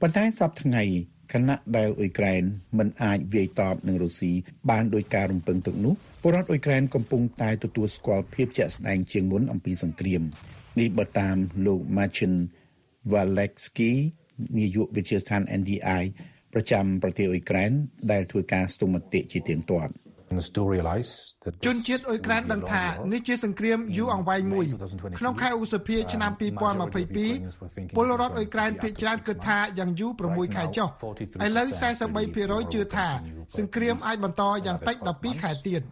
[0.00, 0.84] ប៉ុន្តែសប្តាហ៍ថ្ងៃ
[1.32, 2.42] ខណៈដែលអ៊ុយក្រែន
[2.78, 4.32] មិនអាចវាយតបនឹងរុស្ស៊ី
[4.70, 10.22] បានដោយការរំពឹងទុកនោះពលរដ្ឋអ៊ុយក្រែនកំពុងតែទទួលស្គាល់ភាពជាក់ស្ដែងជាងមុនអំពីសង្គ្រាម
[10.80, 12.34] នេះបើតាមលោក Marcin
[13.12, 13.92] Walewski
[14.58, 16.02] នាយកវិទ្យាស្ថាន NDI
[16.52, 17.70] ប្រចាំប្រទេសអ៊ុយក្រែន
[18.12, 19.92] ដែលធ្វើការស្ទង់មតិជាទៀងទាត់
[21.66, 24.66] ជនជាតិអ៊ុយក្រែនដឹងថានេះជាសង្គ្រាមយូរអង្វែងមួយ
[25.18, 26.32] ក្នុងខែឧសភាឆ្នាំ
[27.14, 30.88] 2022ពលរដ្ឋអ៊ុយក្រែនភាគច្រើនគិតថាយ៉ាងយូរ6ខែចុះ
[31.46, 31.68] ឥឡូវ
[32.20, 33.08] 43%ជឿថា
[33.58, 35.82] សង្គ្រាមអាចបន្តយ៉ាងតិច12ខែទៀត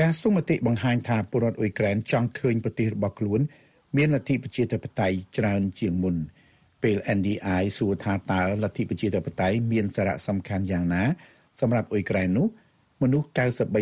[0.00, 3.40] ការស្ទង់មតិបង្ហាញថាពលរដ្ឋអ៊ុយក្រែនចង់ឃើញប្រទេសរបស់ខ្លួន
[3.96, 6.16] មានលទ្ធិប្រជាធិបតេយ្យច្រើនជាងមុន
[6.82, 11.02] ពេល NDI សួរថាតើលទ្ធិប្រជាធិបតេយ្យមានសារៈសំខាន់យ៉ាងណា
[11.60, 12.46] សម្រាប់អ៊ុយក្រែននោះ
[13.02, 13.26] មនុស្ស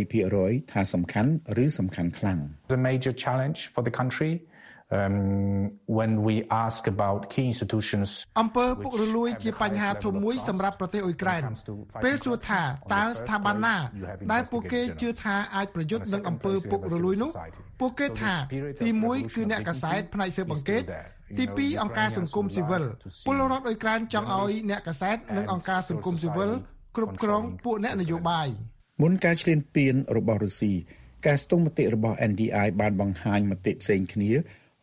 [0.09, 1.31] 93%ថាសំខាន់
[1.65, 2.39] ឬសំខាន់ខ្លាំង
[2.75, 4.33] The major challenge for the country
[4.93, 11.43] um, when we ask about key institutions អំពើពុករលួយជាបញ្ហាធំមួយសម្រាប់ប្រទេសអ៊ុយក្រែន
[12.05, 12.63] ពេលសួរថា
[12.95, 13.77] តើស្ថាប័នណា
[14.33, 17.31] ដែលពួកគេជឿថាអាចប្រយុទ្ធនឹងអំពើពុករលួយនោះ
[17.81, 18.33] ពួកគេថា
[18.83, 20.83] ទី1គឺអ្នកកសែតផ្នែកស៊ើបអង្កេត
[21.39, 22.85] ទី2អង្គការសង្គមស៊ីវិល
[23.27, 26.51] ពលរដ្ឋអ៊ុយក្រែនចង់ឲ្យអ្នកកសែតនិងអង្គការសង្គមស៊ីវិល
[26.97, 28.49] គ្រប់គ្រងពួកអ្នកនយោបាយ
[29.01, 30.73] មុនការឈ្លានពានរបស់រុស្ស៊ី
[31.27, 34.31] ការស្ទង់មតិរបស់ NDI បានបង្ហាញមតិផ្សេងគ្នា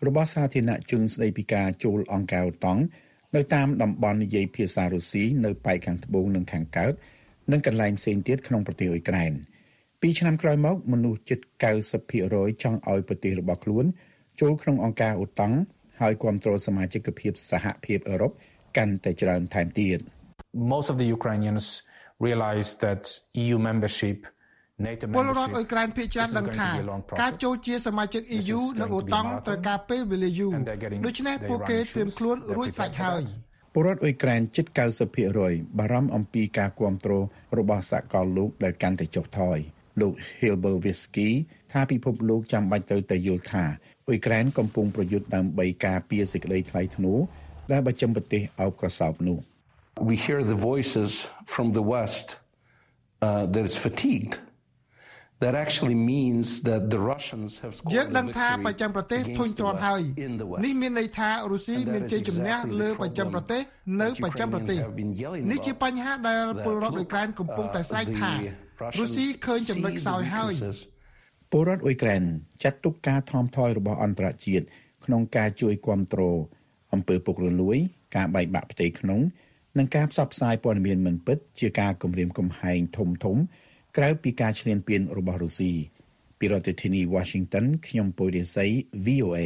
[0.08, 2.82] របស់សាធារណជនស្ដីពីការចូលអង្គការអូតង់
[3.36, 6.94] នៅតាមតំបន់និយាយភាសារុស្ស៊ីនៅប៉ែកខាងត្បូងនិងខាងកើត
[7.52, 9.32] និងកន្លែងផ្សេងទៀតក្នុងប្រទេសអ៊ុយក្រែន
[10.02, 11.40] ពីឆ្នាំក្រោយមកមនុស្សជិត
[12.02, 13.86] 90%ចង់ឲ្យប្រទេសរបស់ខ្លួន
[14.42, 15.58] ចូលក្នុងអង្គការអូតង់
[16.00, 18.32] ហហើយគ្រប់គ្រងសមាជិកភាពសហភាពអឺរ៉ុប
[18.78, 20.00] កាន់តែច្រើនថែមទៀត
[20.74, 21.66] Most of the Ukrainians
[22.26, 23.02] realize that
[23.44, 24.18] EU membership
[25.16, 26.70] ពលរដ្ឋអ៊ុយក្រែនភាគច្រើនដឹងថា
[27.22, 30.54] ការចូលជាសមាជិក EU នៅអូតង់ត្រូវការពេលវេលាយូរ
[31.06, 33.22] ដូច្នេះពួកគេត្រៀមខ្លួនរួចស្រេចហើយ
[33.74, 34.66] ពលរដ្ឋអ៊ុយក្រែនជិត
[35.22, 37.24] 90%បារម្ភអំពីការគ្រប់គ្រង
[37.58, 39.58] របស់សហគមន៍លោកដែលកាន់តែចុះថយ
[40.02, 41.30] លោក Hilbervisky
[41.74, 43.64] ថាពិភពលោកចាំបាច់ត្រូវតែយល់ថា
[44.08, 47.20] អ៊ុយក្រែនកំពុងប្រយុទ្ធដើម្បីការពារសេចក្តីថ្លៃថ្នូរ
[47.72, 49.40] ដែលបច្ចឹមប្រទេសអោបក្រសោបនោះ
[50.02, 52.38] We hear the voices from the West
[53.22, 54.40] uh, that it's fatigued
[55.40, 60.02] that actually means that the Russians have យើងដឹងថាបច្ចឹមប្រទេសធុញទ្រាន់ហើយ
[60.66, 63.62] នេះមានន័យថារុស្ស៊ីមានជ័យជំនះលើបច្ចឹមប្រទេស
[64.02, 64.78] នៅបច្ចឹមប្រទេស
[65.52, 68.32] នេះជាបញ្ហាដែលពលរដ្ឋអ៊ុយក្រែនកំពុងតែស្រែកថា
[69.00, 70.54] រុស្ស៊ីឃើញចំណុចខ្សោយហើយ
[71.52, 72.24] ពលរដ្ឋអ៊ុយក្រែន
[72.64, 74.66] ចាត់ទុកការថមថយរបស់អន្តរជាតិ
[75.06, 76.38] ក្នុងការជួយគ្រប់គ្រង
[76.94, 77.78] អំពើពុករលួយ
[78.16, 79.20] ការបែកបាក់ផ្ទៃក្នុង
[79.78, 83.38] និងការផ្សព្វផ្សាយព័ត៌មានមិនពិតជាការគំរាមកំហែងធំធំ
[83.98, 85.72] ក្រៅពីការឈ្លានពានរបស់រុស្ស៊ី
[86.40, 88.72] ពីរដ្ឋធានី Washington ខ្ញុំពុយរិស័យ
[89.06, 89.40] VOA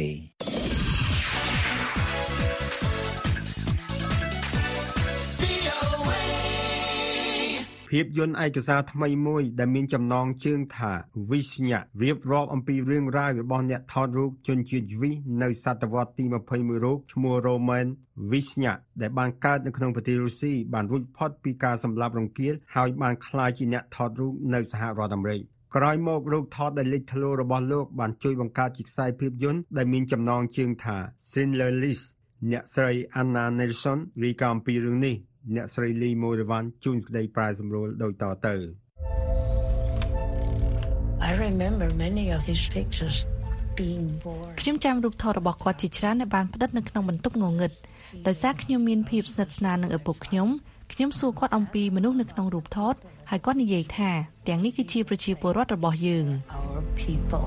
[7.96, 10.92] ភាពយន្តឯកសារថ្មីមួយដែលមានចំណងជើងថា
[11.30, 17.86] Visnya រៀបរាប់អំពីរឿងរ៉ាវរបស់អ្នកថតរូបជនជាតិយវីសនៅសតវត្សទី21រូបឈ្មោះ Roman
[18.30, 25.40] Visnya ដែលបានកើតនៅក្នុងប្រទេសរុស្ស៊ីបានរួចផុតពីការសម្លាប់រង្គាលហើយបានក្លាយជាអ្នកថតរូបនៅសហរដ្ឋអាមេរិក
[25.76, 30.96] ក្រោយមករូបថតដែលលេចធ្លោរបស់លោកបានជួយបង្កើតជាខ្សែភាពយន្តដែលមានចំណងជើងថា
[31.28, 32.04] Schindler List
[32.50, 35.16] អ្នកស្រី Anna Nelson រីកាអំពីរឿងនេះ
[35.56, 38.54] អ្នកស្រីលីម៉ូរ៉ាវ៉ាន់ជួនក្តីប្រែសម្រួលដូចតទៅ
[41.28, 43.16] I remember many of his pictures
[43.78, 47.72] being born ខ្ញុំចាំរូបថតរបស់គាត់ជាច្រើនដែលបានផ្តិតនៅក្នុងបន្ទប់ងងឹត
[48.26, 50.48] ដោយសារខ្ញុំមានភាពស្និទ្ធស្នាលនឹងឪពុកខ្ញុំ
[50.92, 52.94] ខ្ញុំសួរគាត់អំពីមនុស្សនៅក្នុងរូបថត
[53.30, 54.10] ហើយគាត់និយាយថា
[54.48, 56.26] ទាំងនេះគឺជាប្រជាពលរដ្ឋរបស់យើង
[56.58, 57.46] our people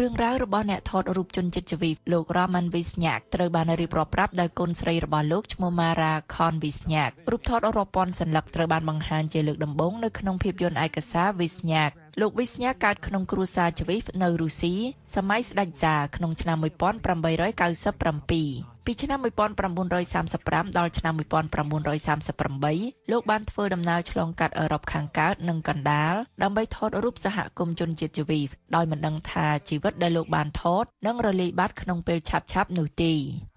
[0.00, 14.74] រឿងរ៉ាវរបស់អ្នកថតរូបជនជាតិជីវីលោក Roman Visnyak ត្រូវបានរៀបរាប់ប្រាប់ដោយកូនស្រីរបស់លោកឈ្មោះ Mara Khan Visnyak រូបថតរាប់ពាន់សន្លឹកត្រូវបានបង្ហាញជាលើកដំបូងនៅក្នុងភាពយន្តឯកសារ Visnyak លោក Visnyak កើតក្នុងគ្រួសារជីវីនៅរុស្ស៊ី
[15.16, 28.40] សម័យស្ដេចហ្សាក្នុងឆ្នាំ1897 ពីឆ្នាំ1935ដល់ឆ្នាំ1938លោកបានធ្វើដំណើរឆ្លងកាត់អឺរ៉ុបខាងកើតនិងកណ្ដាលដើម្បីថតរូបសហគមន៍ជនជាតិជីវី
[28.74, 33.12] ដោយមិនដឹងថាជីវិតដែលលោកបានថតនឹងរលាយបាត់ក្នុងពេលឆាប់ឆាប់នោះទេ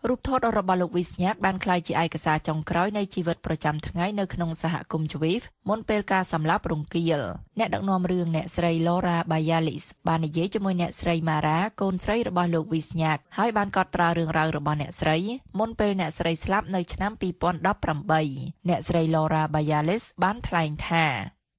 [0.10, 5.34] រូបថតរបស់លោកវីសញាកបានក្លាយជាឯកសារចុងក្រោយនៃជីវិតប្រចាំថ្ងៃនៅក្នុងសហគមន៍ជីវី
[5.70, 7.22] មុនពេលការសម្លាប់រង្គាល
[7.60, 15.18] អ្នកដឹកនាំរឿងអ្នកស្រី Laura Bayalis បាននិយាយជាមួយអ្នកស្រី Mara កូនស្រីរបស់លោកវីសញាកហើយបានកត់ត្រារឿងរ៉ាវរបស់អ្នកស្រី
[15.60, 21.06] មុនពេលអ្នកស្រីស្លាប់នៅឆ្នាំ2018អ្នកស្រី Laura Bayalis បានថ្លែងថា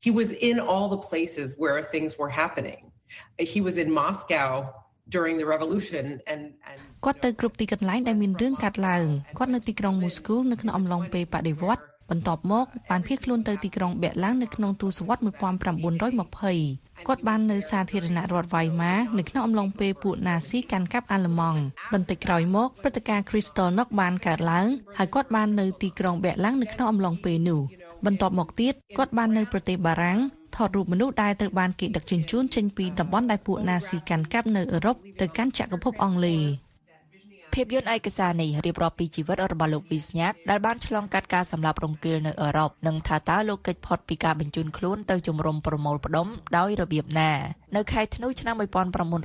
[0.07, 2.83] He was in all the places where things were happening.
[3.55, 4.49] He was in Moscow
[5.15, 9.07] during the revolution and and គាត់ទៅគ្រប់ទីកន្លែងដែលមានរឿងកាត់ឡើង
[9.39, 21.61] គាត់នៅទីក្រុងមូស្គូនៅក្នុងអំឡុងពេលបដិវត្តន៍បន្ទាប់មកបានភៀសខ្លួនទៅទីក្រុងបែកឡាំងនៅក្នុងទសវត្ស1920គាត់បាននៅសាធារណរដ្ឋវ៉ៃម៉ានៅក្នុងអំឡុងពេលពួកណាស៊ីកាន់កាប់អាល្លឺម៉ង់
[21.93, 24.67] បន្តិចក្រោយមកព្រឹត្តិការណ៍ Kristallnacht បានកើតឡើង
[24.99, 27.61] ហើយគាត់បាននៅទីក្រុងបែកឡាំងនៅក្នុងអំឡុងពេលនោះ
[28.07, 30.19] បន្ទាប់មកទៀតគាត់បាននៅប្រទេសបារាំង
[30.57, 36.66] ថតរូបមនុស្សដែលត្រូវបានគេដឹកជញ្ជូនចេញពីតំបន់ដែលពួកណាស៊ីកាន់កាប់នៅអឺរ៉ុបទៅកាន់ចក្រភពអង់គ្លេស
[37.57, 47.33] ភាពយន្តឯកសារនេះរៀបរាប់ពីជីវិតរបស់លោកវីសញាកដែលបានឆ្លងកាត់ការសម្លាប់រង្គាលនៅអឺរ៉ុបនិងថាតើលោកកិច្ចផុតពីការបញ្ជូនខ្លួនទៅជំរំប្រមូលផ្ដុំដោយរបៀបណា
[47.77, 48.55] នៅខែធ្នូឆ្នាំ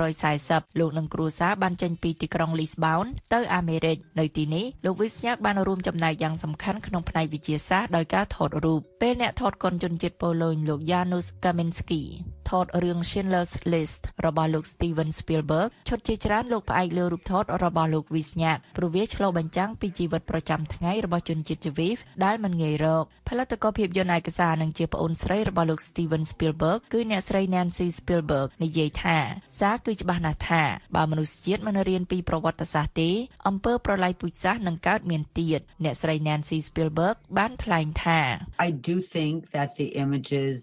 [0.06, 12.04] 1940លោកនិងគ្រួសារបានចេញពីទីក្រុង Lisbon ទៅអាមេរិកនៅទីនេះលោកវីសញាកបានរួមចំណែកយ៉ាងសំខាន់ក្នុងផ្នែកវិទ្យាសាស្ត្រដោយការថតរូបពេលអ្នកថតកុនជនជាតិប៉ូឡូញលោក Janusz Kaminski
[12.50, 29.18] ថតរឿង Schindler's List របស់លោក Steven Spielberg ឈុតជាច្រើនលោកផ្អែកលើរូបថតរបស់លោក Wisniak ព្រោះវាឆ្លុះបញ្ចាំងពីជីវិតប្រចាំថ្ងៃរបស់ជនជាតិជីវីវដែលមិនងាយរកផលិតករភាពយន្តឯកសារនិងជាប្អូនស្រីរបស់លោក Steven Spielberg គឺអ្នកស្រី Nancy Spielberg និយាយថា
[29.60, 30.64] សារគឺច្បាស់ណាស់ថា
[30.96, 33.12] បើមនុស្សជាតិមិនរៀនពីប្រវត្តិសាស្ត្រទេ
[33.48, 38.20] អំពើប្រល័យពូជសាសន៍នឹងកើតមានទៀតអ្នកស្រី Nancy Spielberg បានថ្លែងថា
[38.68, 40.58] I do think that the images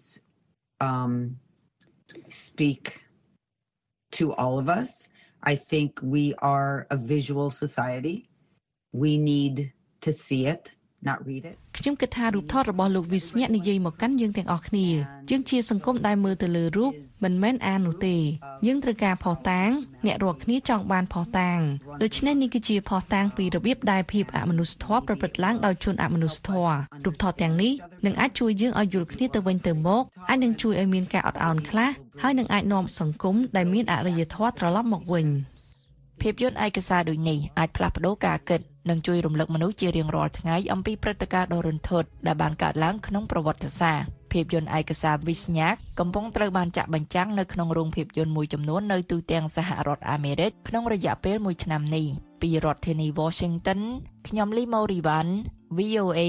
[0.88, 1.12] um
[2.28, 3.02] speak
[4.12, 5.08] to all of us.
[5.42, 8.28] I think we are a visual society.
[8.92, 10.76] We need to see it.
[11.76, 14.86] ខ្ញុំគិតថារូបថតរបស់លោកវិស្ញៈនិយាយមកកាន់យើងទាំងអស់គ្នា
[15.30, 16.92] យើងជាសង្គមដែលមើលទៅលើរូប
[17.24, 18.16] មិនមែនអាននោះទេ
[18.66, 19.70] យើងត្រូវការផុសតាង
[20.06, 21.60] អ្នករាល់គ្នាចង់បានផុសតាង
[22.02, 27.72] ដូច្នេះនេះគឺជាផុសតាងពីរបៀបដែលភាពអមនុស្សធម៌ប្រព្រឹត្តឡើងដោយជនអមនុស្សធម៌រូបថតទាំងនេះ
[28.06, 31.90] នឹងអាចជួយយើងឲ្យយល់គ្នាទៅវិញទៅមកអាចនឹងជួយឲ្យមានការអត់ឱនខ្លះ
[32.22, 35.28] ហើយនឹងអាចនាំសង្គមដែលមានអរិយធម៌ត្រឡប់មកវិញ
[36.20, 52.06] ភាពយន្តឯកសារដូចនេះអាចផ្លាស់ប្តូរការគិត និងជួយរំលឹកមនុស្សជារៀងរាល់ថ្ងៃអំពីព្រឹត្តិការណ៍ដ៏រន្ធត់ដែលបានកើតឡើងក្នុងប្រវត្តិសាស្ត្រភាពយន្តឯកសារវិស្ញាកកំពុងត្រូវបានចាក់បញ្ចាំងនៅក្នុងរោងភាពយន្តមួយចំនួននៅទូទាំងសហរដ្ឋអាមេរិកក្នុងរយៈពេល1ឆ្នាំនេះ
[52.42, 53.80] ពីរដ្ឋធានី Washington
[54.28, 55.32] ខ្ញុំលីម៉ូរីវ៉ាន់
[55.78, 56.20] VOA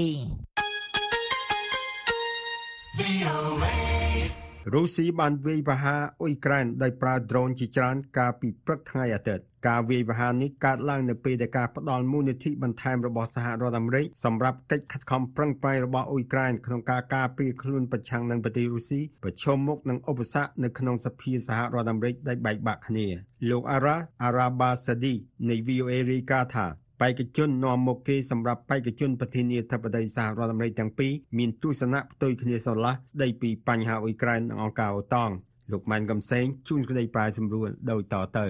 [4.72, 23.06] រុស្ស៊ីបានវាយប្រហារអ៊ុយក្រែនដោយប្រើដ្រូនជាច្រើនកាលពីព្រឹកថ្ងៃអាទិត្យ ការវាយប្រហារនេះកើតឡើងនៅពេលដែលការផ្ដល់មូលនិធិបន្ថែមរបស់សហរដ្ឋអាមេរិកសម្រាប់កិច្ចខិតខំប្រឹងប្រែងរបស់អ៊ុយក្រែនក្នុងការការពារខ្លួនប្រឆាំងនឹងប្រទេសរុស្ស៊ីប្រឈមមុខនឹងឧបសគ្គនៅក្នុងសភាសហរដ្ឋអាមេរិកដែលបែកបាក់គ្នា
[23.50, 25.14] លោកអារ៉ាអារ៉ាបាសាឌី
[25.48, 26.66] នៃ VOA រាយការណ៍ថា
[27.00, 35.34] បេក្ខជននាំមុខគេសម្រាប់បេក្ខជនប្រធានាធិបតីសហរដ្ឋអាមេរិកទាំងពីរមានទស្សនៈផ្ទុយគ្នាស្រឡះស្ដីពីបញ្ហាអ៊ុយក្រែននិងអង្គការអូតង់
[35.72, 38.46] លោកម៉ាន់កំសែងជួនក្តីប្រាយសម្រួលដោយតទៅ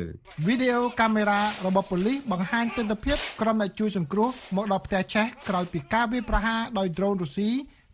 [0.47, 7.49] វីដេអូកាមេរ៉ារបស់ប៉ូលីសបង្ហាញទស្សនភាពក្រុមអ្នកជួយសង្គ្រោះមកដល់ផ្ទះឆេះក្រោយពីការវាយប្រហារដោយដ្រូនរុស្ស៊ី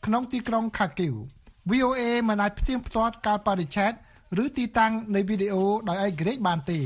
[0.06, 1.14] ក្នុងទីក្រុងខាគីវ
[1.70, 3.92] VOA មិនអាចផ្ទៀងផ្ទាត់កាលបរិច្ឆេទ
[4.42, 6.80] ឬទីតាំងនៃវីដេអូដោយឯករាជ្យបានទេ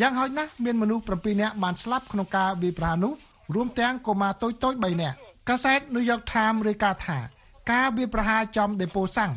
[0.00, 3.12] យ៉ាងហោចណាស់មានមនុស្ស7នាក់បានស្លាប់ក្នុងការវាយប្រហារនោះ
[3.54, 5.16] រួមទាំងកុមារតូចៗ3នាក់
[5.48, 7.18] កាសែត New York Times រាយការណ៍ថា
[7.72, 9.32] ការវាយប្រហារចំដេប៉ូសាំង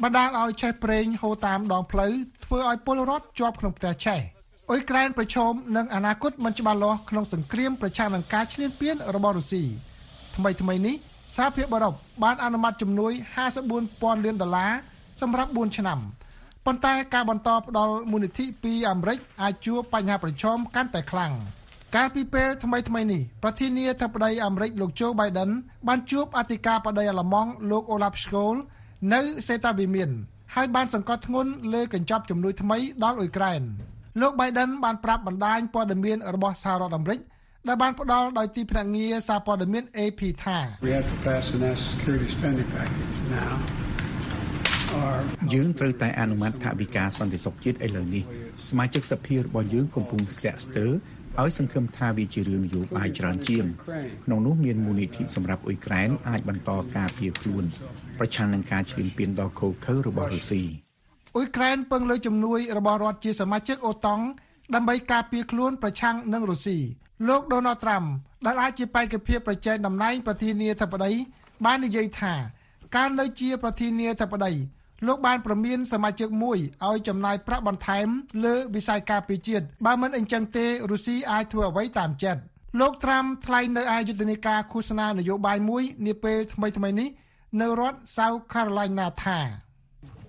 [0.00, 2.12] បណ្ដាលឲ្យឆេះប្រេងហូរតាមដងផ្លូវ
[2.44, 4.20] ធ្វើឲ្យពលរដ្ឋជាប់ក្នុងផ្ទះឆេះ
[4.70, 9.62] អ៊ុយក្រែនប្រឈមនឹងអនាគតមិនច្បាស់លាស់ក្នុងសង្គ្រាមប្រឆាំងនឹងការឈ្លានពានរបស់រុស្ស៊ី
[10.36, 10.96] ថ្មីថ្មីនេះ
[11.36, 13.12] សហភាពអឺរ៉ុបបានអនុម័តជំនួយ
[13.68, 14.72] 54,000លានដុល្លារ
[15.20, 15.98] សម្រាប់4ឆ្នាំ
[16.66, 21.32] ប៉ុន្តែការបន្តផ្ដល់មូលនិធិពីអាមេរិកអាចជួបបញ្ហាប្រឈមកាន់តែខ្លាំង
[21.96, 25.50] កាលពីពេលថ្មីថ្មីនេះប្រធានាធិបតីអាមេរិកលោកโจ Biden
[25.88, 28.58] បានជួបអធិការបតីអាល្លឺម៉ង់លោក Olaf Scholz
[29.10, 30.10] នៅសេតាវិមាន
[30.54, 33.60] ហើយបានសង្កត់ធ្ងន់លើកញ្ចប់ជំនួយថ្មីដល់អ៊ុយក្រែន
[34.20, 37.20] លោក Biden បានប្រាប់បណ្ដាញព័ត៌មានរបស់សហរដ្ឋអាមេរិក
[37.68, 43.52] ដែលបានផ្ដល់ដោយទីភ្នាក់ងារសារព័ត៌មាន AP ថា We have to pass a national security spending package now.
[45.00, 45.18] Our
[45.54, 48.22] យើងត្រូវតែអនុម័តថវិកាសន្តិសុខជាតិឥឡូវនេះ
[48.68, 50.92] សមាជិកសភារបស់យើងកំពុងស្ទាក់ស្ទើរ
[51.40, 53.64] ឲ្យសង្ឃឹមថាវាជារឿងនយោបាយច្រើនជាង
[54.24, 57.64] ក្នុងនោះមានមូលនិធិសម្រាប់អ៊ុយក្រែនអាចបន្តការពារខ្លួន
[58.18, 60.62] ប្រឆាំងនឹងការឈ្លានពានដ៏ឃោរឃៅរបស់រុស្ស៊ី
[61.34, 64.24] អ៊ុយក្រែនពឹងលើជំនួយរបស់រដ្ឋជាសមាជិកអូតង់
[64.74, 66.78] ដើម្បីការពារខ្លួនប្រឆាំងនឹងរុស្ស៊ី
[67.28, 68.04] លោកដូណាល់ត្រាំ
[68.46, 71.12] ដែលអាចជាបេក្ខភាពប្រជែងតំណែងប្រធានាធិបតី
[71.64, 72.34] បាននិយាយថា
[72.96, 74.52] ការនៅជាប្រធានាធិបតី
[75.06, 78.06] លោកបានប្រមានសមាជិកមួយឲ្យចំណាយប្រាក់បន្ថែម
[78.44, 82.40] លើវិស័យការពារជាតិបើមិនអញ្ចឹងទេរុស្ស៊ីអាចធ្វើអ្វីតាមចិត្ត
[82.80, 87.08] លោកត្រាំថ្លែងនៅឯយុទ្ធនាការឃោសនានយោបាយមួយនាពេលថ្មីៗនេះ
[87.60, 89.40] នៅរដ្ឋ South Carolina ថា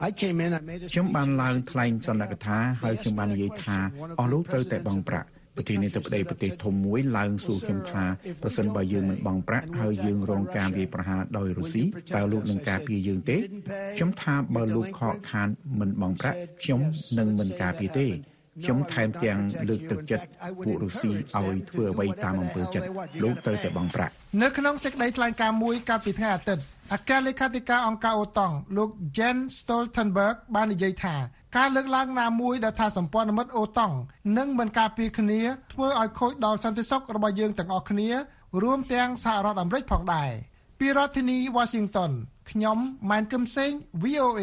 [0.07, 3.77] I came in I made a ខ្ញុំបានឡើងថ្លែងសន្និកថាហើយខ្ញុំបាននិយាយថា
[4.19, 8.06] អស់លោកត្រូវតែបង់ប្រាក់ ប្រធានាធិបតីប្រទេសធំមួយឡើងសួរខ្ញុំថា
[8.44, 11.84] ប្រសិនបើយើងមិនបង់ប្រាក់ហើយយើងរងការវាយប្រហារដោយរុស្ស៊ី
[12.16, 13.38] តើលោកនឹងការពារយើងទេ
[13.98, 15.48] ខ្ញុំថាបើលោកខកខាន
[15.80, 16.82] មិនបង់ប្រាក់ខ្ញុំ
[17.20, 18.08] នឹងមិនការពារទេ
[18.63, 19.39] ខ្ញុំថែមទាំង
[19.70, 20.26] លើកទឹកចិត្ត
[20.66, 22.88] ពួករុស្ស៊ីឲ្យធ្វើអ្វីតាមអំពើចិត្ត
[23.24, 26.63] លោកត្រូវតែបង់ប្រាក់នៅក្នុងសេចក្តីថ្លែងការណ៍មួយកាលពីថ្ងៃអាទិត្យ
[26.94, 31.16] អគ្គលេខាធិការអង្គការអូតង់លោក Jen Stoltenberg បាននិយាយថា
[31.58, 33.96] ការលើកឡើងណាមួយដែលថាសម្ព័ន្ធមិត្តអូតង់
[34.38, 35.42] នឹងមិនការពារគ្នា
[35.74, 38.10] ធ្វើឲ្យខូចដល់សន្តិសុខរបស់យើងទាំងអស់គ្នា
[38.63, 40.32] រួមទាំងសហរដ្ឋអាមេរិកផងដែរ
[40.80, 42.12] ពីរដ្ឋធានី Washington
[42.52, 42.78] ខ្ញុំ
[43.10, 43.72] ម៉ែនកឹមសេង
[44.04, 44.42] VOA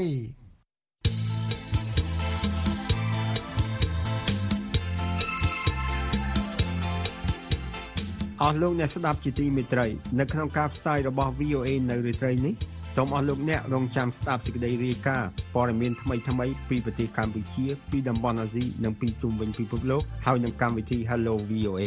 [8.43, 9.87] អស់លោកអ្នកស្ដាប់ជាទីមេត្រី
[10.19, 12.55] នៅក្នុងការផ្សាយរបស់ VOA នៅរាត្រីនេះ
[12.97, 21.83] សូមអស់លោកអ្នករងចាំស្ដាប់សេចក្តីរាយការណ៍ព័ត៌មានថ្មីថ្មីៗពីប្រទេសកម្ពុជាពីតំបន់អាស៊ីនិងពីជុំវិញពិភពលោកហើយនឹងកម្មវិធី Hello VOA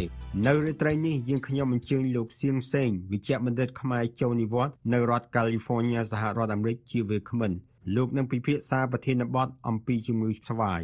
[0.47, 7.51] នៅរាត្រីនេះយើងខ្ញុំអញ្ជើញលោកសៀងសេងវិជ្ជបណ្ឌិតខ្មែរចូលនិវត្តន៍នៅរដ្ឋ California សហរដ្ឋអាមេរិកជាវាគ្មិន
[7.95, 10.83] លោកនឹងពិភាក្សាប្រធានបទអំពីជំងឺស្វាយ